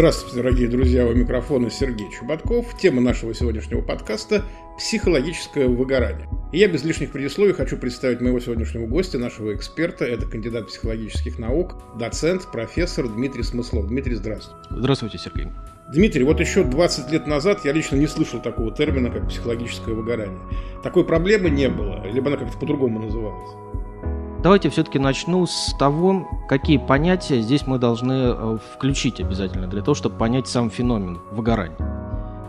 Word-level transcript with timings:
Здравствуйте, 0.00 0.36
дорогие 0.36 0.66
друзья, 0.66 1.06
у 1.06 1.12
микрофона 1.12 1.68
Сергей 1.68 2.10
Чубатков. 2.10 2.74
Тема 2.78 3.02
нашего 3.02 3.34
сегодняшнего 3.34 3.82
подкаста– 3.82 4.46
психологическое 4.78 5.68
выгорание. 5.68 6.26
И 6.52 6.58
я 6.58 6.68
без 6.68 6.84
лишних 6.84 7.12
предисловий 7.12 7.52
хочу 7.52 7.76
представить 7.76 8.22
моего 8.22 8.40
сегодняшнего 8.40 8.86
гостя, 8.86 9.18
нашего 9.18 9.54
эксперта. 9.54 10.06
Это 10.06 10.24
кандидат 10.24 10.68
психологических 10.68 11.38
наук, 11.38 11.74
доцент, 11.98 12.50
профессор 12.50 13.08
Дмитрий 13.08 13.42
Смыслов. 13.42 13.88
Дмитрий, 13.88 14.14
здравствуйте. 14.14 14.66
Здравствуйте, 14.70 15.18
Сергей. 15.18 15.48
Дмитрий, 15.92 16.24
вот 16.24 16.40
еще 16.40 16.64
20 16.64 17.12
лет 17.12 17.26
назад 17.26 17.66
я 17.66 17.72
лично 17.72 17.96
не 17.96 18.06
слышал 18.06 18.40
такого 18.40 18.74
термина, 18.74 19.10
как 19.10 19.28
психологическое 19.28 19.92
выгорание. 19.92 20.40
Такой 20.82 21.04
проблемы 21.04 21.50
не 21.50 21.68
было, 21.68 22.10
либо 22.10 22.28
она 22.28 22.38
как-то 22.38 22.56
по-другому 22.56 23.00
называлась. 23.00 23.50
Давайте 24.42 24.70
все-таки 24.70 24.98
начну 24.98 25.44
с 25.44 25.74
того, 25.78 26.26
какие 26.48 26.78
понятия 26.78 27.42
здесь 27.42 27.66
мы 27.66 27.78
должны 27.78 28.12
э, 28.12 28.58
включить 28.74 29.20
обязательно 29.20 29.66
для 29.66 29.82
того, 29.82 29.94
чтобы 29.94 30.16
понять 30.16 30.48
сам 30.48 30.70
феномен 30.70 31.18
выгорания. 31.30 31.76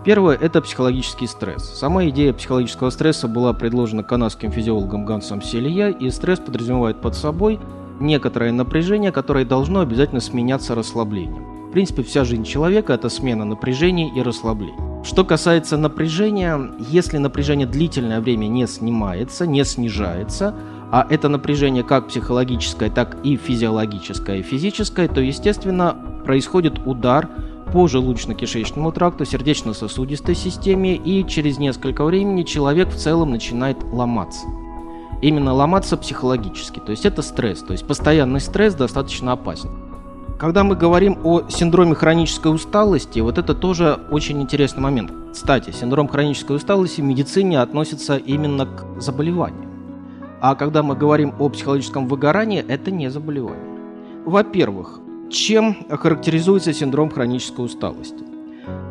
Первое– 0.06 0.38
это 0.42 0.62
психологический 0.62 1.28
стресс. 1.28 1.64
Сама 1.64 2.08
идея 2.08 2.32
психологического 2.32 2.92
стресса 2.92 3.28
была 3.28 3.52
предложена 3.52 4.04
канадским 4.04 4.54
физиологом 4.54 5.06
Гансом 5.06 5.42
Селия, 5.42 5.90
и 5.90 6.10
стресс 6.12 6.40
подразумевает 6.40 7.02
под 7.02 7.14
собой 7.14 7.60
некоторое 8.00 8.54
напряжение, 8.54 9.12
которое 9.12 9.44
должно 9.44 9.82
обязательно 9.82 10.22
сменяться 10.22 10.76
расслаблением. 10.76 11.68
В 11.68 11.74
принципе, 11.74 12.04
вся 12.04 12.24
жизнь 12.24 12.46
человека– 12.46 12.94
это 12.96 13.10
смена 13.10 13.44
напряжений 13.44 14.12
и 14.16 14.22
расслаблений. 14.22 14.92
Что 15.04 15.26
касается 15.26 15.78
напряжения, 15.78 16.60
если 16.90 17.18
напряжение 17.18 17.68
длительное 17.68 18.22
время 18.22 18.48
не 18.48 18.66
снимается, 18.68 19.46
не 19.46 19.66
снижается, 19.66 20.56
а 20.92 21.08
это 21.10 21.30
напряжение 21.30 21.84
как 21.84 22.10
психологическое, 22.10 22.90
так 22.90 23.18
и 23.24 23.38
физиологическое 23.38 24.38
и 24.38 24.42
физическое, 24.42 25.08
то, 25.08 25.22
естественно, 25.22 25.96
происходит 26.26 26.80
удар 26.86 27.30
по 27.72 27.88
желудочно-кишечному 27.88 28.92
тракту, 28.92 29.24
сердечно-сосудистой 29.24 30.36
системе, 30.36 30.96
и 30.98 31.26
через 31.26 31.58
несколько 31.58 32.04
времени 32.04 32.44
человек 32.44 32.90
в 32.90 32.98
целом 32.98 33.32
начинает 33.32 33.78
ломаться. 33.94 34.46
Именно 35.22 35.54
ломаться 35.54 35.96
психологически, 35.96 36.80
то 36.80 36.92
есть 36.92 37.06
это 37.06 37.22
стресс, 37.22 37.62
то 37.62 37.72
есть 37.72 37.88
постоянный 37.88 38.42
стресс 38.42 38.74
достаточно 38.74 39.32
опасен. 39.32 39.70
Когда 40.38 40.64
мы 40.64 40.76
говорим 40.76 41.20
о 41.24 41.48
синдроме 41.48 41.94
хронической 41.94 42.54
усталости, 42.54 43.20
вот 43.20 43.38
это 43.38 43.54
тоже 43.54 44.00
очень 44.10 44.42
интересный 44.42 44.82
момент. 44.82 45.14
Кстати, 45.32 45.72
синдром 45.72 46.08
хронической 46.08 46.58
усталости 46.58 47.00
в 47.00 47.06
медицине 47.06 47.62
относится 47.62 48.18
именно 48.18 48.66
к 48.66 49.00
заболеванию. 49.00 49.71
А 50.42 50.56
когда 50.56 50.82
мы 50.82 50.96
говорим 50.96 51.36
о 51.38 51.50
психологическом 51.50 52.08
выгорании, 52.08 52.66
это 52.68 52.90
не 52.90 53.12
заболевание. 53.12 53.64
Во-первых, 54.26 55.00
чем 55.30 55.78
характеризуется 55.88 56.74
синдром 56.74 57.12
хронической 57.12 57.64
усталости? 57.64 58.24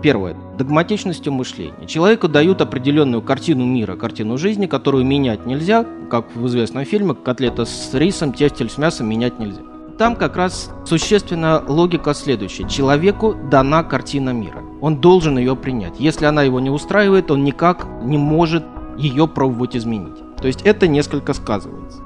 Первое. 0.01 0.37
Догматичностью 0.57 1.33
мышления. 1.33 1.89
Человеку 1.89 2.29
дают 2.29 2.61
определенную 2.61 3.21
картину 3.21 3.67
мира, 3.67 3.97
картину 3.97 4.39
жизни, 4.39 4.67
которую 4.67 5.05
менять 5.05 5.45
нельзя, 5.45 5.85
как 6.09 6.35
в 6.37 6.47
известном 6.47 6.85
фильме 6.85 7.15
«Котлета 7.15 7.65
с 7.65 7.93
рисом, 7.95 8.33
тефтель 8.33 8.71
с 8.71 8.79
мясом 8.79 9.09
менять 9.09 9.41
нельзя». 9.41 9.63
Там 9.99 10.15
как 10.15 10.37
раз 10.37 10.71
существенная 10.87 11.61
логика 11.67 12.15
следующая. 12.15 12.69
Человеку 12.69 13.35
дана 13.51 13.83
картина 13.83 14.31
мира. 14.31 14.63
Он 14.81 15.01
должен 15.01 15.37
ее 15.37 15.57
принять. 15.57 15.99
Если 15.99 16.27
она 16.27 16.45
его 16.45 16.61
не 16.61 16.71
устраивает, 16.71 17.29
он 17.33 17.43
никак 17.43 17.89
не 18.03 18.19
может 18.19 18.65
ее 18.97 19.27
пробовать 19.27 19.77
изменить. 19.77 20.30
То 20.41 20.47
есть 20.47 20.63
это 20.63 20.89
несколько 20.89 21.35
сказывается. 21.35 22.01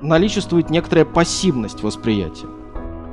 Наличествует 0.00 0.70
некоторая 0.70 1.04
пассивность 1.04 1.82
восприятия. 1.82 2.48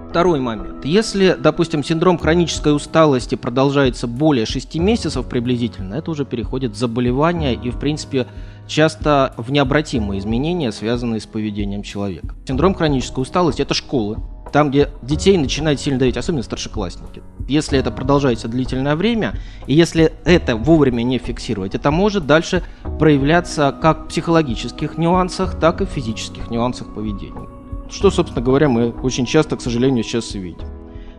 Второй 0.09 0.39
момент. 0.39 0.85
Если, 0.85 1.37
допустим, 1.39 1.83
синдром 1.83 2.17
хронической 2.17 2.75
усталости 2.75 3.35
продолжается 3.35 4.07
более 4.07 4.47
6 4.47 4.75
месяцев 4.77 5.27
приблизительно, 5.27 5.93
это 5.93 6.09
уже 6.09 6.25
переходит 6.25 6.71
в 6.71 6.75
заболевание 6.75 7.53
и, 7.53 7.69
в 7.69 7.77
принципе, 7.77 8.25
часто 8.65 9.35
в 9.37 9.51
необратимые 9.51 10.19
изменения, 10.19 10.71
связанные 10.71 11.21
с 11.21 11.27
поведением 11.27 11.83
человека. 11.83 12.33
Синдром 12.47 12.73
хронической 12.73 13.21
усталости– 13.21 13.61
это 13.63 13.75
школы, 13.75 14.17
там, 14.51 14.69
где 14.69 14.89
детей 15.01 15.37
начинает 15.37 15.79
сильно 15.79 15.99
давить, 15.99 16.17
особенно 16.17 16.43
старшеклассники. 16.43 17.21
Если 17.47 17.79
это 17.79 17.91
продолжается 17.91 18.47
длительное 18.47 18.95
время, 18.95 19.39
и 19.67 19.73
если 19.73 20.13
это 20.25 20.55
вовремя 20.55 21.03
не 21.03 21.17
фиксировать, 21.17 21.75
это 21.75 21.91
может 21.91 22.25
дальше 22.27 22.63
проявляться 22.99 23.75
как 23.81 24.05
в 24.05 24.07
психологических 24.09 24.97
нюансах, 24.97 25.59
так 25.59 25.81
и 25.81 25.85
в 25.85 25.89
физических 25.89 26.49
нюансах 26.49 26.93
поведения. 26.93 27.47
Что, 27.89 28.11
собственно 28.11 28.43
говоря, 28.43 28.69
мы 28.69 28.91
очень 28.91 29.25
часто, 29.25 29.57
к 29.57 29.61
сожалению, 29.61 30.03
сейчас 30.03 30.35
и 30.35 30.39
видим. 30.39 30.67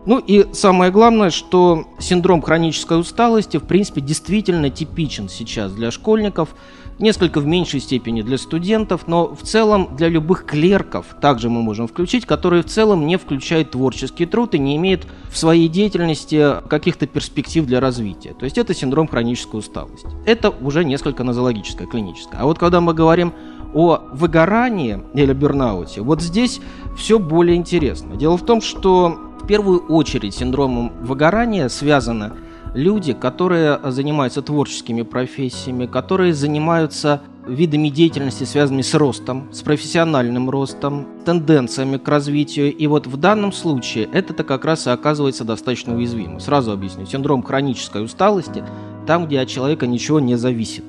Ну 0.07 0.19
и 0.19 0.47
самое 0.55 0.91
главное, 0.91 1.31
что 1.31 1.85
синдром 1.99 2.41
хронической 2.41 2.99
усталости, 2.99 3.59
в 3.59 3.65
принципе, 3.65 4.01
действительно 4.01 4.71
типичен 4.71 5.29
сейчас 5.29 5.73
для 5.73 5.91
школьников, 5.91 6.55
несколько 7.01 7.41
в 7.41 7.47
меньшей 7.47 7.81
степени 7.81 8.23
для 8.23 8.39
студентов, 8.39 9.07
но 9.07 9.35
в 9.35 9.43
целом 9.43 9.97
для 9.97 10.09
любых 10.09 10.45
клерков 10.45 11.07
также 11.21 11.49
мы 11.49 11.63
можем 11.63 11.89
включить, 11.89 12.27
которые 12.27 12.63
в 12.63 12.67
целом 12.67 13.07
не 13.07 13.17
включают 13.17 13.73
творческий 13.73 14.27
труд 14.27 14.55
и 14.55 14.59
не 14.59 14.77
имеют 14.77 15.07
в 15.31 15.37
своей 15.37 15.69
деятельности 15.69 16.57
каких-то 16.69 17.07
перспектив 17.07 17.67
для 17.67 17.81
развития. 17.81 18.35
То 18.39 18.45
есть 18.45 18.59
это 18.59 18.75
синдром 18.75 19.09
хронической 19.09 19.61
усталости. 19.61 20.09
Это 20.27 20.51
уже 20.51 20.85
несколько 20.85 21.25
нозологическое, 21.25 21.87
клиническое. 21.87 22.41
А 22.41 22.45
вот 22.45 22.59
когда 22.59 22.81
мы 22.81 22.95
говорим 22.95 23.33
о 23.75 24.01
выгорании 24.13 25.01
или 25.15 25.33
бернауте, 25.33 26.03
вот 26.03 26.21
здесь 26.21 26.61
все 26.97 27.19
более 27.19 27.57
интересно. 27.57 28.17
Дело 28.17 28.37
в 28.37 28.45
том, 28.45 28.61
что 28.61 29.17
в 29.41 29.47
первую 29.47 29.81
очередь 29.87 30.35
синдромом 30.35 30.93
выгорания 31.03 31.69
связано 31.69 32.37
люди, 32.75 33.13
которые 33.13 33.79
занимаются 33.91 34.43
творческими 34.43 35.03
профессиями, 35.03 35.87
которые 35.87 36.35
занимаются 36.35 37.23
видами 37.47 37.89
деятельности, 37.89 38.45
связанными 38.45 38.83
с 38.83 38.95
ростом, 38.95 39.49
с 39.53 39.63
профессиональным 39.63 40.51
ростом, 40.51 41.07
тенденциями 41.25 41.97
к 41.97 42.07
развитию. 42.09 42.75
И 42.75 42.87
вот 42.87 43.07
в 43.07 43.17
данном 43.17 43.53
случае 43.53 44.09
это-то 44.13 44.45
как 44.45 44.65
раз 44.65 44.87
и 44.87 44.91
оказывается 44.91 45.45
достаточно 45.45 45.95
уязвимо. 45.97 46.39
Сразу 46.41 46.73
объясню. 46.73 47.07
Синдром 47.07 47.43
хронической 47.43 48.05
усталости 48.05 48.65
там, 49.07 49.27
где 49.27 49.41
от 49.41 49.49
человека 49.49 49.87
ничего 49.87 50.21
не 50.21 50.37
зависит. 50.37 50.85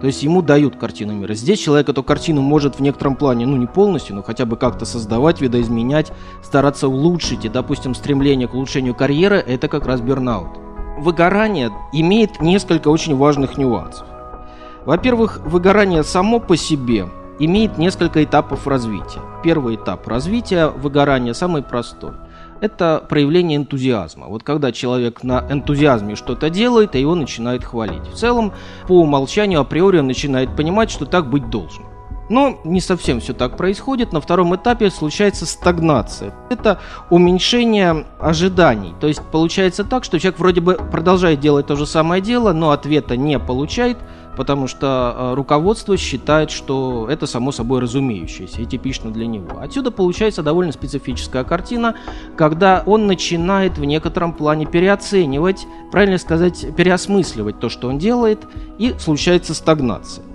То 0.00 0.06
есть 0.06 0.22
ему 0.22 0.42
дают 0.42 0.76
картину 0.76 1.12
мира. 1.14 1.34
Здесь 1.34 1.58
человек 1.58 1.88
эту 1.88 2.04
картину 2.04 2.40
может 2.40 2.76
в 2.76 2.80
некотором 2.80 3.16
плане, 3.16 3.46
ну 3.46 3.56
не 3.56 3.66
полностью, 3.66 4.14
но 4.14 4.22
хотя 4.22 4.46
бы 4.46 4.56
как-то 4.56 4.84
создавать, 4.84 5.40
видоизменять, 5.40 6.12
стараться 6.44 6.86
улучшить. 6.86 7.44
И, 7.44 7.48
допустим, 7.48 7.96
стремление 7.96 8.46
к 8.46 8.54
улучшению 8.54 8.94
карьеры– 8.94 9.36
это 9.46 9.66
как 9.66 9.86
раз 9.86 10.00
бернаут. 10.00 10.67
Выгорание 10.98 11.70
имеет 11.92 12.40
несколько 12.40 12.88
очень 12.88 13.16
важных 13.16 13.56
нюансов. 13.56 14.06
Во-первых, 14.84 15.40
выгорание 15.44 16.02
само 16.02 16.40
по 16.40 16.56
себе 16.56 17.08
имеет 17.38 17.78
несколько 17.78 18.24
этапов 18.24 18.66
развития. 18.66 19.20
Первый 19.44 19.76
этап 19.76 20.08
развития 20.08 20.68
выгорания 20.68 21.34
самый 21.34 21.62
простой– 21.62 22.12
это 22.60 23.04
проявление 23.08 23.58
энтузиазма. 23.58 24.26
Вот 24.26 24.42
когда 24.42 24.72
человек 24.72 25.22
на 25.22 25.46
энтузиазме 25.48 26.16
что-то 26.16 26.50
делает, 26.50 26.96
и 26.96 27.00
его 27.00 27.14
начинает 27.14 27.62
хвалить. 27.62 28.08
В 28.08 28.16
целом, 28.16 28.52
по 28.88 29.00
умолчанию, 29.00 29.60
априори 29.60 30.00
он 30.00 30.08
начинает 30.08 30.56
понимать, 30.56 30.90
что 30.90 31.06
так 31.06 31.30
быть 31.30 31.48
должно. 31.48 31.84
Но 32.28 32.60
не 32.64 32.80
совсем 32.80 33.20
все 33.20 33.32
так 33.32 33.56
происходит. 33.56 34.12
На 34.12 34.20
втором 34.20 34.54
этапе 34.54 34.90
случается 34.90 35.46
стагнация. 35.46 36.34
Это 36.50 36.80
уменьшение 37.10 38.06
ожиданий. 38.20 38.94
То 39.00 39.06
есть 39.06 39.22
получается 39.32 39.84
так, 39.84 40.04
что 40.04 40.18
человек 40.18 40.38
вроде 40.38 40.60
бы 40.60 40.74
продолжает 40.74 41.40
делать 41.40 41.66
то 41.66 41.76
же 41.76 41.86
самое 41.86 42.20
дело, 42.20 42.52
но 42.52 42.70
ответа 42.70 43.16
не 43.16 43.38
получает, 43.38 43.98
потому 44.36 44.68
что 44.68 45.14
э, 45.16 45.34
руководство 45.34 45.96
считает, 45.96 46.50
что 46.50 47.08
это 47.10 47.26
само 47.26 47.50
собой 47.50 47.80
разумеющееся 47.80 48.62
и 48.62 48.66
типично 48.66 49.10
для 49.10 49.26
него. 49.26 49.58
Отсюда 49.60 49.90
получается 49.90 50.42
довольно 50.42 50.72
специфическая 50.72 51.44
картина, 51.44 51.96
когда 52.36 52.84
он 52.86 53.06
начинает 53.06 53.78
в 53.78 53.84
некотором 53.84 54.32
плане 54.32 54.66
переоценивать, 54.66 55.66
правильно 55.90 56.18
сказать, 56.18 56.66
переосмысливать 56.76 57.58
то, 57.58 57.68
что 57.68 57.88
он 57.88 57.98
делает, 57.98 58.46
и 58.78 58.94
случается 58.98 59.54
стагнация. 59.54 60.27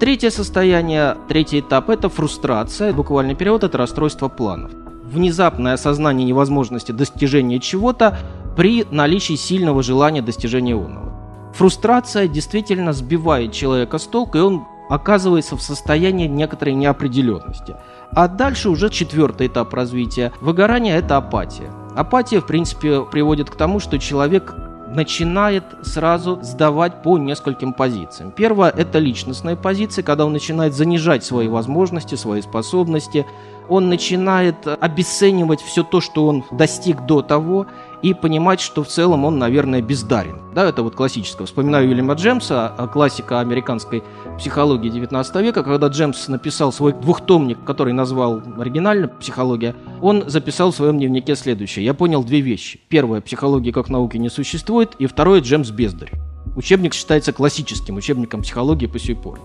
Третье 0.00 0.30
состояние, 0.30 1.18
третий 1.28 1.60
этап– 1.60 1.90
это 1.90 2.08
фрустрация, 2.08 2.94
буквальный 2.94 3.34
перевод– 3.34 3.64
это 3.64 3.76
расстройство 3.76 4.28
планов. 4.28 4.70
Внезапное 5.04 5.74
осознание 5.74 6.26
невозможности 6.26 6.90
достижения 6.90 7.60
чего-то 7.60 8.16
при 8.56 8.86
наличии 8.90 9.34
сильного 9.34 9.82
желания 9.82 10.22
достижения 10.22 10.74
онного. 10.74 11.52
Фрустрация 11.52 12.28
действительно 12.28 12.94
сбивает 12.94 13.52
человека 13.52 13.98
с 13.98 14.06
толку, 14.06 14.38
и 14.38 14.40
он 14.40 14.64
оказывается 14.88 15.54
в 15.54 15.60
состоянии 15.60 16.26
некоторой 16.26 16.72
неопределенности. 16.76 17.76
А 18.12 18.26
дальше 18.26 18.70
уже 18.70 18.88
четвертый 18.88 19.48
этап 19.48 19.74
развития 19.74 20.32
выгорания– 20.40 20.96
это 20.96 21.18
апатия. 21.18 21.70
Апатия, 21.94 22.40
в 22.40 22.46
принципе, 22.46 23.02
приводит 23.02 23.50
к 23.50 23.56
тому, 23.56 23.80
что 23.80 23.98
человек 23.98 24.54
начинает 24.90 25.64
сразу 25.82 26.38
сдавать 26.42 27.02
по 27.02 27.18
нескольким 27.18 27.72
позициям. 27.72 28.30
Первое– 28.30 28.70
это 28.76 28.98
личностная 28.98 29.56
позиция, 29.56 30.02
когда 30.02 30.26
он 30.26 30.32
начинает 30.32 30.74
занижать 30.74 31.24
свои 31.24 31.48
возможности, 31.48 32.14
свои 32.16 32.42
способности, 32.42 33.26
он 33.68 33.88
начинает 33.88 34.66
обесценивать 34.66 35.60
все 35.60 35.84
то, 35.84 36.00
что 36.00 36.26
он 36.26 36.44
достиг 36.50 37.06
до 37.06 37.22
того, 37.22 37.66
и 38.02 38.14
понимать, 38.14 38.60
что 38.60 38.82
в 38.82 38.88
целом 38.88 39.24
он, 39.24 39.38
наверное, 39.38 39.82
бездарен. 39.82 40.38
Да, 40.54 40.68
это 40.68 40.82
вот 40.82 40.94
классическое. 40.94 41.46
Вспоминаю 41.46 41.88
Уильяма 41.88 42.14
Джемса, 42.14 42.68
а, 42.76 42.88
классика 42.88 43.40
американской 43.40 44.02
психологии 44.38 44.88
19 44.88 45.36
века, 45.42 45.62
когда 45.62 45.88
Джемс 45.88 46.28
написал 46.28 46.72
свой 46.72 46.92
двухтомник, 46.92 47.62
который 47.64 47.92
назвал 47.92 48.42
оригинально 48.58 49.08
«Психология», 49.08 49.74
он 50.00 50.24
записал 50.28 50.72
в 50.72 50.76
своем 50.76 50.98
дневнике 50.98 51.36
следующее. 51.36 51.84
Я 51.84 51.94
понял 51.94 52.24
две 52.24 52.40
вещи. 52.40 52.80
Первое, 52.88 53.20
психологии 53.20 53.70
как 53.70 53.88
науки 53.88 54.16
не 54.16 54.30
существует, 54.30 54.94
и 54.98 55.06
второе, 55.06 55.40
Джемс 55.40 55.70
бездарь. 55.70 56.10
Учебник 56.56 56.94
считается 56.94 57.32
классическим 57.32 57.96
учебником 57.96 58.42
психологии 58.42 58.86
по 58.86 58.98
сей 58.98 59.14
пору. 59.14 59.40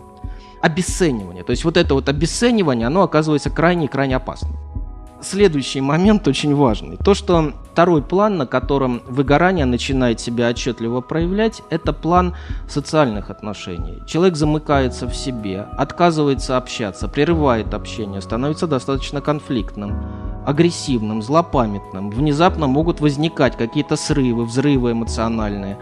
Обесценивание. 0.62 1.44
То 1.44 1.52
есть 1.52 1.64
вот 1.64 1.78
это 1.78 1.94
вот 1.94 2.10
обесценивание, 2.10 2.88
оно 2.88 3.04
оказывается 3.04 3.50
крайне-крайне 3.52 4.16
опасным 4.16 4.58
следующий 5.26 5.82
момент 5.82 6.28
очень 6.28 6.56
важный. 6.56 6.98
То, 6.98 7.14
что 7.14 7.54
второй 7.72 8.02
план, 8.02 8.38
на 8.38 8.46
котором 8.46 9.02
выгорание 9.08 9.66
начинает 9.66 10.20
себя 10.20 10.50
отчетливо 10.50 11.02
проявлять, 11.02 11.62
это 11.70 11.94
план 11.94 12.36
социальных 12.68 13.30
отношений. 13.30 14.02
Человек 14.08 14.36
замыкается 14.36 15.08
в 15.08 15.16
себе, 15.16 15.68
отказывается 15.78 16.58
общаться, 16.58 17.08
прерывает 17.08 17.74
общение, 17.74 18.22
становится 18.22 18.68
достаточно 18.68 19.22
конфликтным, 19.22 20.02
агрессивным, 20.46 21.22
злопамятным. 21.22 22.10
Внезапно 22.12 22.68
могут 22.68 23.02
возникать 23.02 23.58
какие-то 23.58 23.96
срывы, 23.96 24.46
взрывы 24.46 24.92
эмоциональные. 24.92 25.78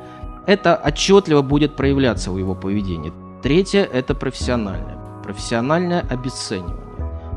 Это 0.46 0.76
отчетливо 0.76 1.42
будет 1.42 1.76
проявляться 1.76 2.32
в 2.32 2.38
его 2.38 2.56
поведении. 2.56 3.14
Третье– 3.42 3.84
это 3.94 4.16
профессиональное. 4.16 4.98
Профессиональное 5.24 6.06
обесценивание. 6.10 6.83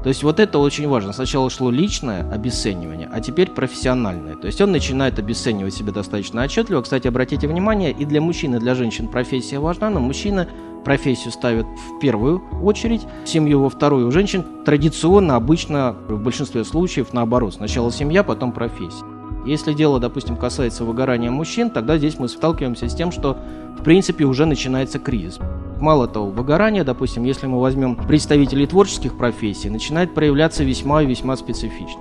То 0.07 0.11
есть 0.11 0.23
вот 0.23 0.39
это 0.39 0.61
очень 0.61 0.87
важно. 0.87 1.13
Сначала 1.13 1.51
шло 1.51 1.69
личное 1.69 2.31
обесценивание, 2.31 3.11
а 3.13 3.21
теперь 3.21 3.51
профессиональное. 3.51 4.37
То 4.37 4.47
есть 4.47 4.61
он 4.61 4.71
начинает 4.71 5.19
обесценивать 5.19 5.75
себя 5.75 5.91
достаточно 5.91 6.45
отчетливо. 6.45 6.83
Кстати, 6.83 7.09
обратите 7.09 7.49
внимание, 7.49 7.91
и 7.91 8.05
для 8.05 8.21
мужчин, 8.21 8.55
и 8.55 8.61
для 8.61 8.77
женщин 8.77 9.09
профессия 9.09 9.59
важна, 9.59 9.91
но 9.91 9.99
мужчина 9.99 10.47
профессию 10.85 11.33
ставят 11.33 11.67
в 11.67 11.99
первую 11.99 12.41
очередь, 12.63 13.03
семью 13.25 13.63
во 13.63 13.69
вторую. 13.69 14.07
У 14.07 14.13
женщин 14.13 14.45
традиционно, 14.65 15.35
обычно, 15.35 15.97
в 16.07 16.23
большинстве 16.23 16.63
случаев 16.65 17.13
наоборот. 17.13 17.55
Сначала 17.55 17.91
семья, 17.91 18.23
потом 18.23 18.53
профессия. 18.53 19.16
Если 19.47 19.75
дело, 19.75 20.01
допустим, 20.01 20.37
касается 20.37 20.85
выгорания 20.85 21.31
мужчин, 21.31 21.71
тогда 21.71 21.99
здесь 21.99 22.19
мы 22.19 22.29
сталкиваемся 22.29 22.89
с 22.89 22.95
тем, 22.95 23.13
что 23.13 23.39
в 23.79 23.85
принципе 23.85 24.25
уже 24.25 24.45
начинается 24.45 24.99
кризис. 24.99 25.39
Мало 25.81 26.09
того, 26.09 26.31
выгорание, 26.31 26.83
допустим, 26.83 27.23
если 27.23 27.47
мы 27.47 27.61
возьмем 27.61 27.95
представителей 27.95 28.67
творческих 28.67 29.17
профессий, 29.17 29.71
начинает 29.71 30.15
проявляться 30.15 30.65
весьма 30.65 31.03
и 31.03 31.07
весьма 31.07 31.37
специфично. 31.37 32.01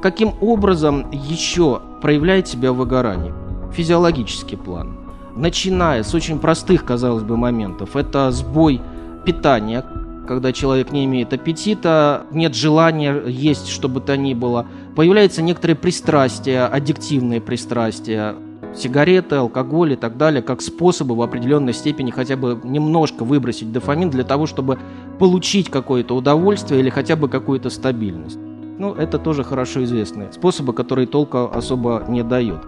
Каким 0.00 0.32
образом 0.40 1.10
еще 1.10 1.82
проявляет 2.00 2.48
себя 2.48 2.72
выгорание? 2.72 3.34
Физиологический 3.74 4.56
план. 4.56 4.96
Начиная 5.36 6.02
с 6.02 6.14
очень 6.14 6.38
простых, 6.38 6.86
казалось 6.86 7.22
бы, 7.22 7.36
моментов. 7.36 7.96
Это 7.96 8.30
сбой 8.30 8.80
питания, 9.26 9.84
когда 10.28 10.52
человек 10.52 10.92
не 10.92 11.06
имеет 11.06 11.32
аппетита, 11.32 12.26
нет 12.30 12.54
желания 12.54 13.22
есть 13.26 13.68
что 13.68 13.88
бы 13.88 14.00
то 14.00 14.14
ни 14.14 14.34
было. 14.34 14.66
Появляются 14.94 15.40
некоторые 15.40 15.74
пристрастия, 15.74 16.66
аддиктивные 16.66 17.40
пристрастия, 17.40 18.34
сигареты, 18.76 19.36
алкоголь 19.36 19.94
и 19.94 19.96
так 19.96 20.18
далее, 20.18 20.42
как 20.42 20.60
способы 20.60 21.14
в 21.14 21.22
определенной 21.22 21.72
степени 21.72 22.10
хотя 22.10 22.36
бы 22.36 22.60
немножко 22.62 23.24
выбросить 23.24 23.72
дофамин 23.72 24.10
для 24.10 24.22
того, 24.22 24.46
чтобы 24.46 24.78
получить 25.18 25.70
какое-то 25.70 26.14
удовольствие 26.14 26.80
или 26.80 26.90
хотя 26.90 27.16
бы 27.16 27.30
какую-то 27.30 27.70
стабильность. 27.70 28.38
Ну, 28.78 28.92
это 28.92 29.18
тоже 29.18 29.42
хорошо 29.42 29.82
известные 29.84 30.30
способы, 30.30 30.74
которые 30.74 31.06
толка 31.06 31.46
особо 31.46 32.04
не 32.06 32.22
дают. 32.22 32.60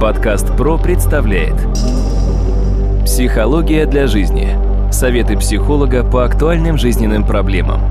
Подкаст 0.00 0.56
ПРО 0.56 0.78
представляет 0.78 1.56
Психология 3.14 3.84
для 3.84 4.06
жизни. 4.06 4.56
Советы 4.90 5.36
психолога 5.36 6.02
по 6.02 6.24
актуальным 6.24 6.78
жизненным 6.78 7.26
проблемам. 7.26 7.82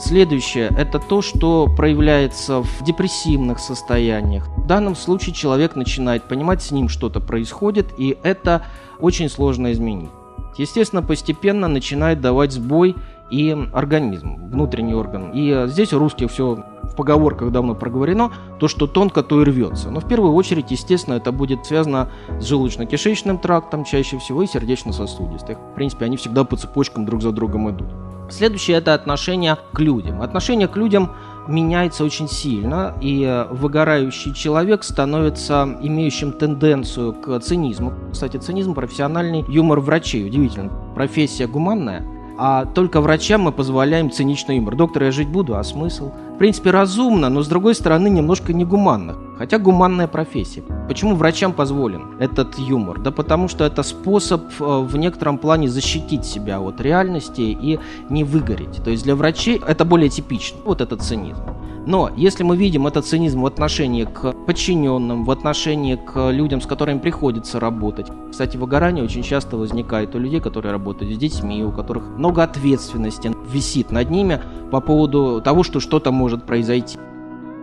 Следующее– 0.00 0.72
это 0.76 0.98
то, 0.98 1.22
что 1.22 1.68
проявляется 1.76 2.60
в 2.60 2.82
депрессивных 2.82 3.60
состояниях. 3.60 4.48
В 4.56 4.66
данном 4.66 4.96
случае 4.96 5.32
человек 5.32 5.76
начинает 5.76 6.24
понимать, 6.24 6.60
с 6.60 6.72
ним 6.72 6.88
что-то 6.88 7.20
происходит, 7.20 7.86
и 7.96 8.18
это 8.24 8.62
очень 8.98 9.28
сложно 9.28 9.70
изменить. 9.70 10.10
Естественно, 10.58 11.02
постепенно 11.02 11.68
начинает 11.68 12.20
давать 12.20 12.50
сбой 12.50 12.96
и 13.30 13.56
организм, 13.72 14.48
внутренний 14.50 14.94
орган. 14.94 15.30
И 15.32 15.64
здесь 15.66 15.92
у 15.92 15.98
русских 15.98 16.30
все 16.30 16.64
в 16.82 16.96
поговорках 16.96 17.52
давно 17.52 17.74
проговорено, 17.74 18.32
то, 18.58 18.68
что 18.68 18.86
тонко, 18.86 19.22
то 19.22 19.40
и 19.40 19.44
рвется. 19.44 19.90
Но 19.90 20.00
в 20.00 20.08
первую 20.08 20.34
очередь, 20.34 20.70
естественно, 20.70 21.14
это 21.14 21.30
будет 21.32 21.64
связано 21.64 22.08
с 22.40 22.50
желудочно-кишечным 22.50 23.38
трактом 23.38 23.84
чаще 23.84 24.18
всего 24.18 24.42
и 24.42 24.46
сердечно-сосудистых. 24.46 25.56
В 25.58 25.74
принципе, 25.74 26.06
они 26.06 26.16
всегда 26.16 26.44
по 26.44 26.56
цепочкам 26.56 27.04
друг 27.06 27.22
за 27.22 27.30
другом 27.30 27.70
идут. 27.70 27.88
Следующее– 28.28 28.76
это 28.78 28.94
отношение 28.94 29.56
к 29.72 29.80
людям. 29.80 30.22
Отношение 30.22 30.68
к 30.68 30.76
людям 30.76 31.10
меняется 31.48 32.04
очень 32.04 32.28
сильно, 32.28 32.94
и 33.00 33.46
выгорающий 33.50 34.34
человек 34.34 34.84
становится 34.84 35.68
имеющим 35.82 36.32
тенденцию 36.32 37.12
к 37.14 37.40
цинизму. 37.40 37.92
Кстати, 38.12 38.36
цинизм– 38.36 38.74
профессиональный 38.74 39.44
юмор 39.48 39.80
врачей. 39.80 40.26
Удивительно. 40.26 40.72
Профессия 40.94 41.46
гуманная– 41.46 42.04
а 42.42 42.64
только 42.64 43.02
врачам 43.02 43.42
мы 43.42 43.52
позволяем 43.52 44.10
циничный 44.10 44.56
юмор. 44.56 44.74
Доктор, 44.74 45.02
я 45.02 45.10
жить 45.10 45.28
буду, 45.28 45.56
а 45.56 45.62
смысл? 45.62 46.10
В 46.34 46.38
принципе, 46.38 46.70
разумно, 46.70 47.28
но 47.28 47.42
с 47.42 47.48
другой 47.48 47.74
стороны 47.74 48.08
немножко 48.08 48.54
негуманно. 48.54 49.14
Хотя 49.36 49.58
гуманная 49.58 50.08
профессия. 50.08 50.62
Почему 50.88 51.16
врачам 51.16 51.52
позволен 51.52 52.16
этот 52.18 52.58
юмор? 52.58 52.98
Да 52.98 53.10
потому 53.10 53.46
что 53.46 53.64
это 53.64 53.82
способ 53.82 54.44
э, 54.58 54.64
в 54.64 54.96
некотором 54.96 55.36
плане 55.36 55.68
защитить 55.68 56.24
себя 56.24 56.60
от 56.60 56.80
реальности 56.80 57.42
и 57.42 57.78
не 58.08 58.24
выгореть. 58.24 58.82
То 58.82 58.88
есть 58.88 59.04
для 59.04 59.16
врачей 59.16 59.60
это 59.68 59.84
более 59.84 60.08
типично, 60.08 60.60
вот 60.64 60.80
этот 60.80 61.02
цинизм. 61.02 61.42
Но 61.86 62.10
если 62.16 62.42
мы 62.42 62.56
видим 62.56 62.86
этот 62.86 63.06
цинизм 63.06 63.40
в 63.40 63.46
отношении 63.46 64.04
к 64.04 64.32
подчиненным, 64.32 65.24
в 65.24 65.30
отношении 65.30 65.96
к 65.96 66.30
людям, 66.30 66.60
с 66.60 66.66
которыми 66.66 66.98
приходится 66.98 67.58
работать. 67.58 68.06
Кстати, 68.30 68.56
выгорание 68.56 69.04
очень 69.04 69.22
часто 69.22 69.56
возникает 69.56 70.14
у 70.14 70.18
людей, 70.18 70.40
которые 70.40 70.72
работают 70.72 71.14
с 71.14 71.18
детьми, 71.18 71.64
у 71.64 71.72
которых 71.72 72.04
много 72.16 72.42
ответственности 72.42 73.32
висит 73.50 73.90
над 73.90 74.10
ними 74.10 74.40
по 74.70 74.80
поводу 74.80 75.40
того, 75.40 75.62
что 75.62 75.80
что-то 75.80 76.12
может 76.12 76.44
произойти. 76.44 76.98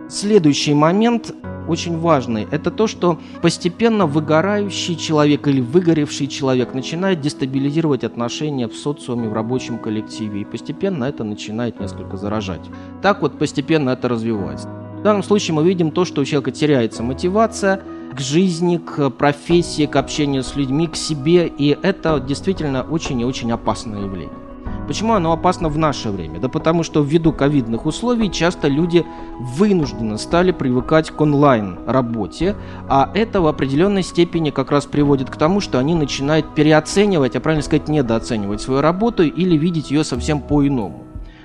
Следующий 0.08 0.74
момент 0.74 1.34
очень 1.68 1.98
важный. 1.98 2.48
Это 2.50 2.70
то, 2.70 2.86
что 2.86 3.18
постепенно 3.42 4.06
выгорающий 4.06 4.96
человек 4.96 5.46
или 5.46 5.60
выгоревший 5.60 6.26
человек 6.26 6.74
начинает 6.74 7.20
дестабилизировать 7.20 8.04
отношения 8.04 8.68
в 8.68 8.74
социуме, 8.74 9.28
в 9.28 9.32
рабочем 9.32 9.78
коллективе. 9.78 10.40
И 10.40 10.44
постепенно 10.44 11.04
это 11.04 11.24
начинает 11.24 11.80
несколько 11.80 12.16
заражать. 12.16 12.62
Так 13.02 13.22
вот 13.22 13.38
постепенно 13.38 13.90
это 13.90 14.08
развивается. 14.08 14.68
В 14.68 15.02
данном 15.02 15.22
случае 15.22 15.54
мы 15.54 15.64
видим 15.64 15.92
то, 15.92 16.04
что 16.04 16.22
у 16.22 16.24
человека 16.24 16.50
теряется 16.50 17.02
мотивация 17.02 17.82
к 18.12 18.20
жизни, 18.20 18.78
к 18.78 19.10
профессии, 19.10 19.86
к 19.86 19.94
общению 19.96 20.42
с 20.42 20.56
людьми, 20.56 20.88
к 20.88 20.96
себе. 20.96 21.46
И 21.46 21.76
это 21.82 22.18
действительно 22.18 22.82
очень 22.82 23.20
и 23.20 23.24
очень 23.24 23.52
опасное 23.52 24.02
явление. 24.02 24.47
Почему 24.88 25.12
оно 25.12 25.32
опасно 25.32 25.68
в 25.68 25.76
наше 25.76 26.08
время? 26.08 26.40
Да 26.40 26.48
потому 26.48 26.82
что 26.82 27.02
ввиду 27.02 27.30
ковидных 27.30 27.84
условий 27.84 28.32
часто 28.32 28.68
люди 28.68 29.04
вынуждены 29.38 30.16
стали 30.16 30.50
привыкать 30.50 31.10
к 31.10 31.20
онлайн-работе, 31.20 32.56
а 32.88 33.10
это 33.14 33.42
в 33.42 33.48
определенной 33.48 34.02
степени 34.02 34.48
как 34.48 34.70
раз 34.70 34.86
приводит 34.86 35.28
к 35.28 35.36
тому, 35.36 35.60
что 35.60 35.78
они 35.78 35.94
начинают 35.94 36.54
переоценивать, 36.54 37.36
а 37.36 37.40
правильно 37.40 37.62
сказать, 37.62 37.88
недооценивать 37.88 38.62
свою 38.62 38.80
работу 38.80 39.24
или 39.24 39.58
видеть 39.58 39.90
ее 39.90 40.04
совсем 40.04 40.40
по-иному. 40.40 41.04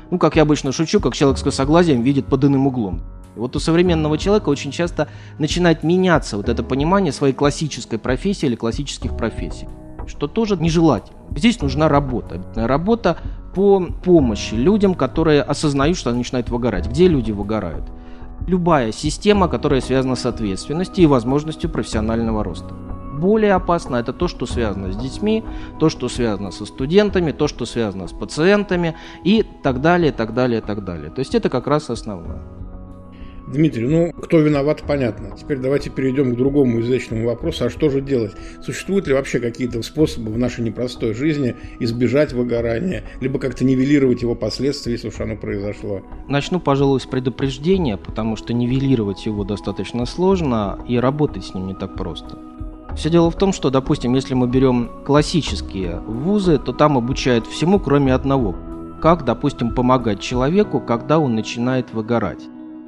Ну, 0.10 0.18
как 0.20 0.38
я 0.38 0.44
обычно 0.44 0.72
шучу, 0.72 1.02
как 1.02 1.14
человек 1.14 1.38
с 1.38 1.44
косоглазием 1.44 2.02
видит 2.02 2.28
под 2.28 2.46
иным 2.46 2.68
углом. 2.68 3.02
Вот 3.36 3.58
у 3.58 3.60
современного 3.60 4.18
человека 4.18 4.48
очень 4.48 4.72
часто 4.72 5.10
начинает 5.38 5.84
меняться 5.84 6.38
вот 6.38 6.48
это 6.48 6.64
понимание 6.64 7.12
своей 7.12 7.34
классической 7.34 8.00
профессии 8.00 8.46
или 8.46 8.56
классических 8.56 9.18
профессий 9.18 9.68
что 10.08 10.28
тоже 10.28 10.58
нежелательно. 10.58 11.18
Здесь 11.36 11.62
нужна 11.62 11.90
работа. 11.90 12.42
Работа 12.56 13.18
по 13.54 13.80
помощи 14.04 14.56
людям, 14.56 14.96
которые 14.96 15.42
осознают, 15.42 15.98
что 15.98 16.10
они 16.10 16.20
начинают 16.20 16.50
выгорать. 16.50 16.88
Где 16.88 17.08
люди 17.08 17.32
выгорают? 17.32 17.84
Любая 18.48 18.92
система, 18.92 19.48
которая 19.48 19.82
связана 19.82 20.16
с 20.16 20.26
ответственностью 20.26 21.04
и 21.04 21.08
возможностью 21.08 21.70
профессионального 21.70 22.44
роста. 22.44 22.74
Более 23.14 23.54
опасно 23.54 23.98
это 23.98 24.12
то, 24.12 24.28
что 24.28 24.46
связано 24.46 24.92
с 24.92 24.98
детьми, 24.98 25.44
то, 25.80 25.90
что 25.90 26.10
связано 26.10 26.52
со 26.52 26.66
студентами, 26.66 27.32
то, 27.32 27.48
что 27.48 27.66
связано 27.66 28.08
с 28.08 28.12
пациентами 28.12 28.96
и 29.24 29.46
так 29.64 29.82
далее, 29.82 30.12
так 30.12 30.34
далее, 30.34 30.62
так 30.62 30.84
далее. 30.84 31.10
То 31.10 31.20
есть 31.20 31.36
это 31.36 31.50
как 31.50 31.68
раз 31.68 31.90
основное. 31.90 32.42
Дмитрий, 33.54 33.88
ну, 33.88 34.12
кто 34.12 34.40
виноват, 34.40 34.82
понятно. 34.88 35.36
Теперь 35.38 35.60
давайте 35.60 35.92
перейдем 35.92 36.34
к 36.34 36.38
другому 36.38 36.82
изящному 36.82 37.28
вопросу. 37.28 37.66
А 37.66 37.70
что 37.70 37.90
же 37.90 38.02
делать? 38.02 38.32
Существуют 38.64 39.08
ли 39.08 39.14
вообще 39.14 39.40
какие-то 39.40 39.82
способы 39.84 40.32
в 40.32 40.38
нашей 40.40 40.64
непростой 40.64 41.14
жизни 41.14 41.56
избежать 41.80 42.34
выгорания, 42.34 43.04
либо 43.22 43.38
как-то 43.38 43.64
нивелировать 43.64 44.24
его 44.24 44.34
последствия, 44.34 44.94
если 44.94 45.10
уж 45.10 45.20
оно 45.20 45.36
произошло? 45.36 46.02
Начну, 46.28 46.60
пожалуй, 46.60 47.00
с 47.00 47.06
предупреждения, 47.06 47.98
потому 47.98 48.36
что 48.36 48.54
нивелировать 48.54 49.24
его 49.28 49.44
достаточно 49.44 50.08
сложно, 50.08 50.80
и 50.88 50.98
работать 50.98 51.46
с 51.46 51.54
ним 51.54 51.68
не 51.68 51.76
так 51.76 51.96
просто. 51.96 52.40
Все 52.96 53.12
дело 53.12 53.30
в 53.30 53.38
том, 53.38 53.54
что, 53.54 53.70
допустим, 53.70 54.16
если 54.16 54.34
мы 54.34 54.48
берем 54.48 54.90
классические 55.06 56.00
вузы, 56.00 56.58
то 56.58 56.74
там 56.74 56.98
обучают 56.98 57.46
всему, 57.46 57.80
кроме 57.80 58.16
одного. 58.16 58.56
Как, 59.00 59.26
допустим, 59.26 59.76
помогать 59.76 60.22
человеку, 60.22 60.80
когда 60.80 61.20
он 61.20 61.36
начинает 61.36 61.94
выгорать 61.94 62.42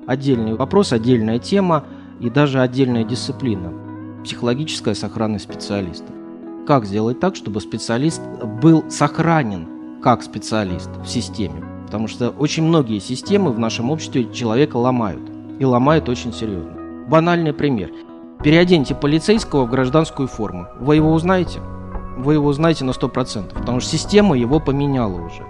отдельный 0.08 0.54
вопрос, 0.56 0.94
отдельная 0.94 1.40
тема 1.40 1.86
и 2.20 2.30
даже 2.30 2.62
отдельная 2.62 3.04
дисциплина– 3.04 3.72
психологическая 4.24 4.96
сохранность 4.96 5.46
специалиста. 5.46 6.12
Как 6.68 6.86
сделать 6.86 7.20
так, 7.20 7.36
чтобы 7.36 7.62
специалист 7.62 8.22
был 8.62 8.90
сохранен 8.90 9.68
как 10.02 10.24
специалист 10.24 10.90
в 11.04 11.08
системе? 11.08 11.64
Потому 11.86 12.08
что 12.08 12.30
очень 12.32 12.64
многие 12.64 13.00
системы 13.00 13.52
в 13.52 13.60
нашем 13.60 13.92
обществе 13.92 14.32
человека 14.34 14.78
ломают. 14.78 15.22
И 15.60 15.64
ломают 15.66 16.10
очень 16.10 16.34
серьезно. 16.34 16.74
Банальный 17.08 17.54
пример. 17.54 17.92
Переоденьте 18.44 18.96
полицейского 18.96 19.66
в 19.66 19.70
гражданскую 19.70 20.28
форму. 20.28 20.68
Вы 20.80 20.96
его 20.96 21.14
узнаете? 21.14 21.60
Вы 22.18 22.34
его 22.34 22.48
узнаете 22.48 22.84
на 22.84 22.92
100%, 22.92 23.54
потому 23.54 23.80
что 23.80 23.92
система 23.92 24.36
его 24.38 24.60
поменяла 24.60 25.22
уже. 25.22 25.46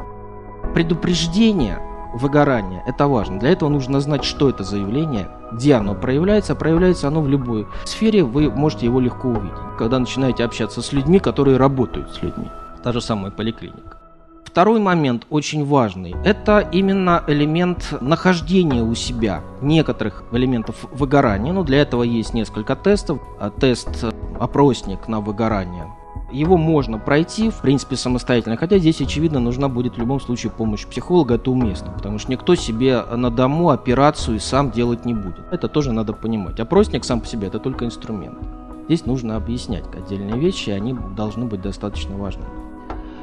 Предупреждение 0.74 1.80
выгорания. 2.16 2.84
Это 2.88 3.08
важно. 3.08 3.40
Для 3.40 3.50
этого 3.50 3.70
нужно 3.70 4.00
знать, 4.00 4.24
что 4.24 4.50
это 4.50 4.64
за 4.64 4.78
явление, 4.78 5.28
где 5.52 5.76
оно 5.76 5.94
проявляется. 5.96 6.56
Проявляется 6.56 7.08
оно 7.08 7.22
в 7.22 7.28
любой 7.28 7.68
сфере, 7.86 8.24
вы 8.24 8.50
можете 8.50 8.86
его 8.86 9.00
легко 9.00 9.28
увидеть. 9.28 9.58
Когда 9.78 10.00
начинаете 10.00 10.44
общаться 10.44 10.82
с 10.82 10.94
людьми, 10.94 11.20
которые 11.20 11.58
работают 11.58 12.12
с 12.14 12.22
людьми. 12.22 12.50
Та 12.84 12.92
же 12.92 13.02
самая 13.02 13.32
поликлиника. 13.32 14.00
Второй 14.44 14.80
момент 14.80 15.26
очень 15.30 15.66
важный– 15.66 16.16
это 16.24 16.60
именно 16.60 17.24
элемент 17.28 17.94
нахождения 18.00 18.84
у 18.84 18.96
себя 18.96 19.42
некоторых 19.62 20.24
элементов 20.32 20.86
выгорания. 20.94 21.52
Ну, 21.52 21.64
для 21.66 21.82
этого 21.82 22.04
есть 22.04 22.34
несколько 22.34 22.78
тестов. 22.78 23.20
Тест-опросник 23.60 25.10
на 25.10 25.20
выгорание 25.20 25.88
его 26.32 26.58
можно 26.58 26.98
пройти, 26.98 27.50
в 27.50 27.62
принципе, 27.62 27.96
самостоятельно, 27.96 28.58
хотя 28.58 28.78
здесь, 28.78 29.02
очевидно, 29.02 29.40
нужна 29.40 29.70
будет 29.70 29.96
в 29.96 30.00
любом 30.00 30.20
случае 30.20 30.52
помощь 30.52 30.86
психолога, 30.86 31.36
это 31.36 31.52
уместно, 31.52 31.92
потому 31.92 32.20
что 32.20 32.32
никто 32.32 32.56
себе 32.56 33.02
на 33.02 33.30
дому 33.30 33.70
операцию 33.70 34.40
сам 34.40 34.72
делать 34.72 35.06
не 35.06 35.14
будет. 35.14 35.46
Это 35.52 35.68
тоже 35.68 35.92
надо 35.92 36.14
понимать. 36.14 36.60
Опросник 36.60 37.06
сам 37.06 37.22
по 37.22 37.28
себе– 37.28 37.48
это 37.50 37.60
только 37.60 37.86
инструмент. 37.86 38.40
Здесь 38.86 39.06
нужно 39.06 39.36
объяснять 39.36 39.84
отдельные 39.96 40.40
вещи, 40.40 40.70
они 40.70 40.96
должны 41.16 41.46
быть 41.46 41.62
достаточно 41.62 42.16
важны. 42.18 42.44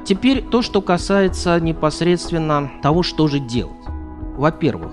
Теперь 0.04 0.42
то, 0.42 0.62
что 0.62 0.82
касается 0.82 1.61
непосредственно 1.61 2.71
того, 2.82 3.02
что 3.02 3.28
же 3.28 3.38
делать. 3.38 3.73
Во-первых, 4.37 4.92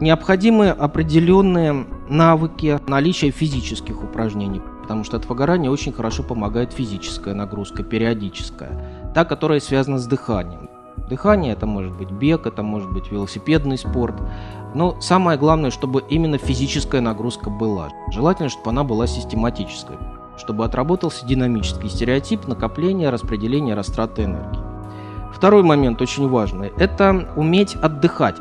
необходимы 0.00 0.68
определенные 0.68 1.86
навыки 2.08 2.78
наличия 2.86 3.30
физических 3.30 4.02
упражнений 4.02 4.60
потому 4.82 5.04
что 5.04 5.16
от 5.16 5.26
выгорания 5.26 5.70
очень 5.70 5.92
хорошо 5.92 6.22
помогает 6.22 6.72
физическая 6.72 7.34
нагрузка, 7.34 7.82
периодическая, 7.82 9.12
та, 9.14 9.24
которая 9.24 9.60
связана 9.60 9.98
с 9.98 10.06
дыханием. 10.06 10.68
Дыхание 11.08 11.52
это 11.52 11.66
может 11.66 11.92
быть 11.92 12.10
бег, 12.10 12.46
это 12.46 12.62
может 12.62 12.90
быть 12.92 13.10
велосипедный 13.10 13.78
спорт. 13.78 14.14
Но 14.74 15.00
самое 15.00 15.38
главное, 15.38 15.70
чтобы 15.70 16.02
именно 16.08 16.38
физическая 16.38 17.00
нагрузка 17.00 17.50
была. 17.50 17.88
Желательно, 18.10 18.48
чтобы 18.48 18.70
она 18.70 18.84
была 18.84 19.06
систематической, 19.06 19.96
чтобы 20.38 20.64
отработался 20.64 21.26
динамический 21.26 21.88
стереотип 21.88 22.46
накопления, 22.46 23.10
распределения, 23.10 23.74
растраты 23.74 24.24
энергии. 24.24 24.60
Второй 25.34 25.62
момент 25.62 26.00
очень 26.00 26.28
важный– 26.28 26.72
это 26.78 27.28
уметь 27.36 27.74
отдыхать. 27.76 28.36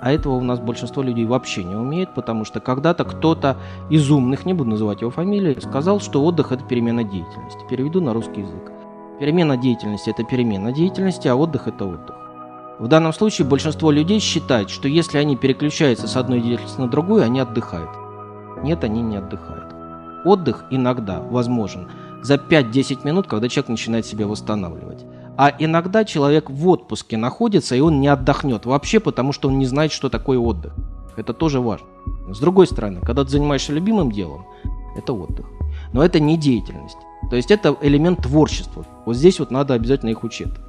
А 0.00 0.12
этого 0.12 0.34
у 0.34 0.42
нас 0.42 0.60
большинство 0.60 1.02
людей 1.02 1.24
вообще 1.24 1.64
не 1.64 1.74
умеет, 1.74 2.14
потому 2.14 2.44
что 2.44 2.60
когда-то 2.60 3.04
кто-то 3.04 3.56
из 3.88 4.10
умных, 4.10 4.44
не 4.44 4.52
буду 4.52 4.70
называть 4.70 5.00
его 5.00 5.10
фамилией, 5.10 5.60
сказал, 5.60 6.00
что 6.00 6.22
отдых– 6.24 6.52
это 6.52 6.64
перемена 6.64 7.02
деятельности. 7.02 7.64
Переведу 7.68 8.00
на 8.00 8.12
русский 8.12 8.42
язык. 8.42 8.72
Перемена 9.18 9.56
деятельности– 9.56 10.10
это 10.16 10.22
перемена 10.24 10.72
деятельности, 10.72 11.28
а 11.28 11.34
отдых– 11.34 11.66
это 11.68 11.86
отдых. 11.86 12.16
В 12.78 12.88
данном 12.88 13.14
случае 13.14 13.48
большинство 13.48 13.90
людей 13.90 14.20
считает, 14.20 14.68
что 14.68 14.86
если 14.86 15.16
они 15.16 15.34
переключаются 15.34 16.06
с 16.06 16.16
одной 16.16 16.42
деятельности 16.42 16.78
на 16.78 16.88
другую, 16.88 17.22
они 17.24 17.40
отдыхают. 17.40 17.88
Нет, 18.62 18.84
они 18.84 19.00
не 19.00 19.16
отдыхают. 19.16 19.74
Отдых 20.26 20.66
иногда 20.70 21.20
возможен 21.20 21.88
за 22.20 22.34
5-10 22.34 23.06
минут, 23.06 23.28
когда 23.28 23.48
человек 23.48 23.70
начинает 23.70 24.04
себя 24.04 24.26
восстанавливать. 24.26 25.05
А 25.36 25.54
иногда 25.58 26.04
человек 26.04 26.48
в 26.48 26.68
отпуске 26.68 27.16
находится, 27.16 27.76
и 27.76 27.80
он 27.80 28.00
не 28.00 28.08
отдохнет 28.08 28.64
вообще, 28.64 29.00
потому 29.00 29.32
что 29.32 29.48
он 29.48 29.58
не 29.58 29.66
знает, 29.66 29.92
что 29.92 30.08
такое 30.08 30.38
отдых. 30.38 30.72
Это 31.16 31.34
тоже 31.34 31.60
важно. 31.60 31.86
С 32.28 32.38
другой 32.38 32.66
стороны, 32.66 33.00
когда 33.00 33.24
ты 33.24 33.30
занимаешься 33.30 33.72
любимым 33.72 34.10
делом, 34.10 34.46
это 34.96 35.12
отдых. 35.12 35.46
Но 35.92 36.02
это 36.02 36.20
не 36.20 36.38
деятельность. 36.38 36.96
То 37.30 37.36
есть 37.36 37.50
это 37.50 37.76
элемент 37.82 38.22
творчества. 38.22 38.86
Вот 39.04 39.16
здесь 39.16 39.38
вот 39.38 39.50
надо 39.50 39.74
обязательно 39.74 40.10
их 40.10 40.24
учитывать. 40.24 40.60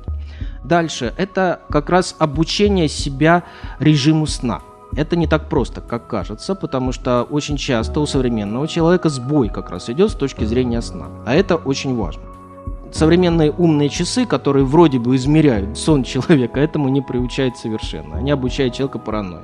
Дальше, 0.63 1.13
это 1.17 1.61
как 1.69 1.89
раз 1.89 2.15
обучение 2.19 2.89
себя 2.89 3.43
режиму 3.79 4.27
сна. 4.27 4.61
Это 4.95 5.15
не 5.15 5.27
так 5.27 5.49
просто, 5.49 5.81
как 5.81 6.07
кажется, 6.07 6.55
потому 6.55 6.91
что 6.91 7.23
очень 7.23 7.57
часто 7.57 7.99
у 7.99 8.05
современного 8.05 8.67
человека 8.67 9.09
сбой 9.09 9.49
как 9.49 9.69
раз 9.69 9.89
идет 9.89 10.11
с 10.11 10.15
точки 10.15 10.43
зрения 10.43 10.81
сна. 10.81 11.07
А 11.25 11.33
это 11.33 11.55
очень 11.55 11.95
важно 11.95 12.23
современные 12.91 13.51
умные 13.51 13.89
часы, 13.89 14.25
которые 14.25 14.65
вроде 14.65 14.99
бы 14.99 15.15
измеряют 15.15 15.77
сон 15.77 16.03
человека, 16.03 16.59
этому 16.59 16.89
не 16.89 17.01
приучают 17.01 17.57
совершенно. 17.57 18.17
Они 18.17 18.31
обучают 18.31 18.73
человека 18.73 18.99
паранойи. 18.99 19.43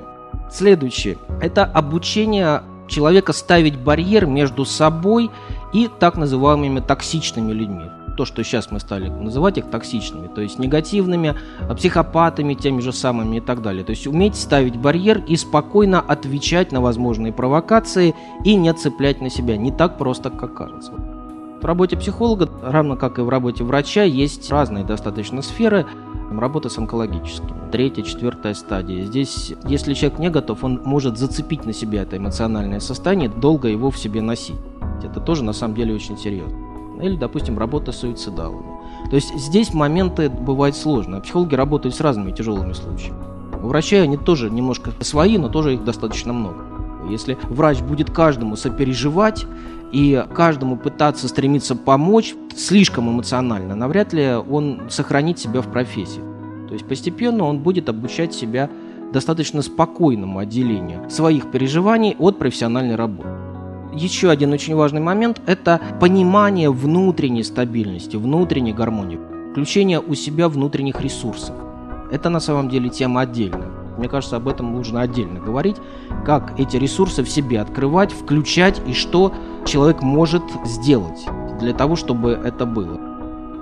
Следующее. 0.50 1.18
Это 1.40 1.64
обучение 1.64 2.62
человека 2.86 3.32
ставить 3.32 3.78
барьер 3.78 4.26
между 4.26 4.64
собой 4.64 5.30
и 5.72 5.88
так 5.98 6.16
называемыми 6.16 6.80
токсичными 6.80 7.52
людьми. 7.52 7.84
То, 8.16 8.24
что 8.24 8.44
сейчас 8.44 8.70
мы 8.70 8.78
стали 8.78 9.08
называть 9.08 9.58
их 9.58 9.70
токсичными, 9.70 10.28
то 10.28 10.40
есть 10.40 10.60
негативными, 10.60 11.34
психопатами, 11.76 12.54
теми 12.54 12.80
же 12.80 12.92
самыми 12.92 13.38
и 13.38 13.40
так 13.40 13.60
далее. 13.60 13.82
То 13.82 13.90
есть 13.90 14.06
уметь 14.06 14.36
ставить 14.36 14.76
барьер 14.76 15.24
и 15.26 15.36
спокойно 15.36 16.00
отвечать 16.00 16.70
на 16.70 16.80
возможные 16.80 17.32
провокации 17.32 18.14
и 18.44 18.54
не 18.54 18.72
цеплять 18.72 19.20
на 19.20 19.30
себя. 19.30 19.56
Не 19.56 19.72
так 19.72 19.98
просто, 19.98 20.30
как 20.30 20.54
кажется. 20.54 20.92
В 21.64 21.66
работе 21.66 21.96
психолога, 21.96 22.46
равно 22.62 22.94
как 22.94 23.18
и 23.18 23.22
в 23.22 23.30
работе 23.30 23.64
врача, 23.64 24.02
есть 24.02 24.52
разные 24.52 24.84
достаточно 24.84 25.40
сферы 25.40 25.86
работы 26.30 26.68
с 26.68 26.76
онкологическими. 26.76 27.70
Третья, 27.72 28.02
четвертая 28.02 28.52
стадия. 28.52 29.06
Здесь, 29.06 29.54
если 29.66 29.94
человек 29.94 30.18
не 30.18 30.28
готов, 30.28 30.62
он 30.62 30.82
может 30.84 31.16
зацепить 31.16 31.64
на 31.64 31.72
себя 31.72 32.02
это 32.02 32.18
эмоциональное 32.18 32.80
состояние, 32.80 33.30
долго 33.30 33.68
его 33.68 33.90
в 33.90 33.96
себе 33.96 34.20
носить. 34.20 34.58
Это 35.02 35.20
тоже 35.20 35.42
на 35.42 35.54
самом 35.54 35.74
деле 35.74 35.94
очень 35.94 36.18
серьезно. 36.18 36.54
Или, 37.00 37.16
допустим, 37.16 37.58
работа 37.58 37.92
с 37.92 38.00
суицидалами. 38.00 38.66
То 39.08 39.16
есть 39.16 39.34
здесь 39.34 39.72
моменты 39.72 40.28
бывают 40.28 40.76
сложные. 40.76 41.22
Психологи 41.22 41.54
работают 41.54 41.94
с 41.94 42.00
разными 42.02 42.32
тяжелыми 42.32 42.74
случаями. 42.74 43.16
У 43.62 43.68
врачей 43.68 44.02
они 44.02 44.18
тоже 44.18 44.50
немножко 44.50 44.90
свои, 45.00 45.38
но 45.38 45.48
тоже 45.48 45.72
их 45.72 45.84
достаточно 45.84 46.34
много. 46.34 46.62
Если 47.08 47.38
врач 47.48 47.80
будет 47.80 48.10
каждому 48.10 48.56
сопереживать 48.56 49.46
и 49.94 50.24
каждому 50.34 50.76
пытаться 50.76 51.28
стремиться 51.28 51.76
помочь 51.76 52.34
слишком 52.56 53.08
эмоционально, 53.08 53.76
навряд 53.76 54.12
ли 54.12 54.34
он 54.34 54.82
сохранит 54.90 55.38
себя 55.38 55.60
в 55.60 55.70
профессии. 55.70 56.20
То 56.66 56.74
есть 56.74 56.84
постепенно 56.84 57.44
он 57.44 57.60
будет 57.60 57.88
обучать 57.88 58.34
себя 58.34 58.68
достаточно 59.12 59.62
спокойному 59.62 60.40
отделению 60.40 61.08
своих 61.08 61.52
переживаний 61.52 62.16
от 62.18 62.40
профессиональной 62.40 62.96
работы. 62.96 63.28
Еще 63.92 64.30
один 64.30 64.52
очень 64.52 64.74
важный 64.74 65.00
момент– 65.00 65.40
это 65.46 65.80
понимание 66.00 66.72
внутренней 66.72 67.44
стабильности, 67.44 68.16
внутренней 68.16 68.72
гармонии, 68.72 69.20
включение 69.52 70.00
у 70.00 70.16
себя 70.16 70.48
внутренних 70.48 71.00
ресурсов. 71.00 71.54
Это 72.10 72.30
на 72.30 72.40
самом 72.40 72.68
деле 72.68 72.88
тема 72.88 73.20
отдельная. 73.20 73.83
Мне 73.98 74.08
кажется, 74.08 74.36
об 74.36 74.48
этом 74.48 74.72
нужно 74.72 75.00
отдельно 75.00 75.40
говорить, 75.40 75.76
как 76.24 76.58
эти 76.58 76.76
ресурсы 76.76 77.22
в 77.22 77.28
себе 77.28 77.60
открывать, 77.60 78.12
включать 78.12 78.80
и 78.86 78.92
что 78.92 79.32
человек 79.64 80.02
может 80.02 80.42
сделать 80.64 81.26
для 81.60 81.72
того, 81.72 81.96
чтобы 81.96 82.32
это 82.32 82.66
было. 82.66 82.98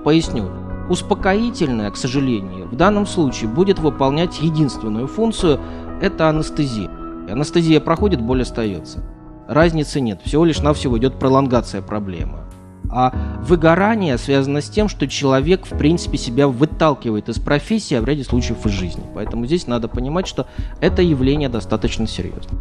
Поясню. 0.05 0.51
Успокоительное, 0.89 1.91
к 1.91 1.97
сожалению, 1.97 2.67
в 2.67 2.77
данном 2.77 3.07
случае 3.07 3.49
будет 3.49 3.79
выполнять 3.79 4.41
единственную 4.41 5.07
функцию– 5.07 5.61
это 6.03 6.29
анестезия. 6.29 6.91
Анестезия 7.31 7.81
проходит, 7.81 8.21
боль 8.21 8.43
остается. 8.43 9.05
Разницы 9.49 10.01
нет, 10.01 10.21
всего 10.25 10.45
лишь 10.45 10.61
навсего 10.61 10.99
идет 10.99 11.19
пролонгация 11.19 11.83
проблемы. 11.83 12.42
А 12.91 13.41
выгорание 13.43 14.19
связано 14.19 14.61
с 14.61 14.69
тем, 14.69 14.89
что 14.89 15.09
человек, 15.09 15.67
в 15.67 15.77
принципе, 15.77 16.19
себя 16.19 16.49
выталкивает 16.49 17.29
из 17.29 17.39
профессии, 17.39 17.95
а 17.95 18.03
в 18.03 18.05
ряде 18.05 18.25
случаев 18.25 18.65
из 18.67 18.73
жизни. 18.73 19.03
Поэтому 19.15 19.47
здесь 19.47 19.67
надо 19.67 19.89
понимать, 19.89 20.27
что 20.27 20.47
это 20.81 21.03
явление 21.03 21.49
достаточно 21.49 22.07
серьезно. 22.07 22.59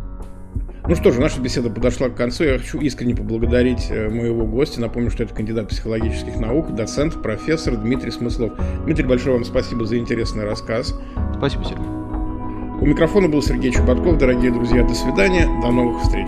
Ну 0.87 0.95
что 0.95 1.11
же, 1.11 1.21
наша 1.21 1.39
беседа 1.39 1.69
подошла 1.69 2.09
к 2.09 2.15
концу. 2.15 2.43
Я 2.43 2.57
хочу 2.57 2.79
искренне 2.79 3.15
поблагодарить 3.15 3.87
э, 3.89 4.09
моего 4.09 4.45
гостя. 4.45 4.81
Напомню, 4.81 5.11
что 5.11 5.23
это 5.23 5.33
кандидат 5.33 5.69
психологических 5.69 6.37
наук, 6.37 6.73
доцент, 6.73 7.21
профессор 7.21 7.77
Дмитрий 7.77 8.11
Смыслов. 8.11 8.53
Дмитрий, 8.83 9.05
большое 9.05 9.35
вам 9.35 9.45
спасибо 9.45 9.85
за 9.85 9.97
интересный 9.97 10.43
рассказ. 10.43 10.95
Спасибо, 11.37 11.63
Сергей. 11.63 11.85
У 11.85 12.85
микрофона 12.85 13.27
был 13.27 13.43
Сергей 13.43 13.71
Чубатков. 13.71 14.17
Дорогие 14.17 14.51
друзья, 14.51 14.83
до 14.83 14.95
свидания. 14.95 15.45
До 15.61 15.71
новых 15.71 16.01
встреч. 16.01 16.27